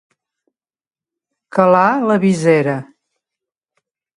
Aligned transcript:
Calar 1.57 1.83
la 2.13 2.17
visera. 2.27 2.75